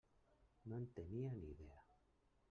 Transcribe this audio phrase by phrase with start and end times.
[0.71, 1.85] No en tenia ni idea.